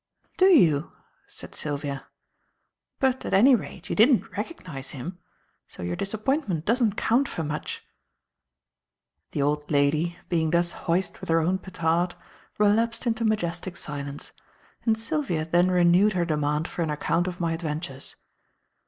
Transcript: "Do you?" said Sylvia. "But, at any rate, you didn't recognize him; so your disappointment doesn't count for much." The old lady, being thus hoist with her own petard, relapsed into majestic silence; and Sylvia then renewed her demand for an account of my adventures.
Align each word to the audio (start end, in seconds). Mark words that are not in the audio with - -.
"Do 0.37 0.47
you?" 0.47 0.93
said 1.27 1.53
Sylvia. 1.53 2.07
"But, 2.99 3.23
at 3.23 3.35
any 3.35 3.53
rate, 3.53 3.87
you 3.87 3.95
didn't 3.95 4.35
recognize 4.35 4.89
him; 4.97 5.19
so 5.67 5.83
your 5.83 5.95
disappointment 5.95 6.65
doesn't 6.65 6.97
count 6.97 7.27
for 7.29 7.43
much." 7.43 7.83
The 9.29 9.43
old 9.43 9.69
lady, 9.69 10.17
being 10.27 10.49
thus 10.49 10.71
hoist 10.71 11.21
with 11.21 11.29
her 11.29 11.39
own 11.39 11.59
petard, 11.59 12.15
relapsed 12.57 13.05
into 13.05 13.23
majestic 13.23 13.77
silence; 13.77 14.31
and 14.85 14.97
Sylvia 14.97 15.45
then 15.45 15.69
renewed 15.69 16.13
her 16.13 16.25
demand 16.25 16.67
for 16.67 16.81
an 16.81 16.89
account 16.89 17.27
of 17.27 17.39
my 17.39 17.53
adventures. 17.53 18.15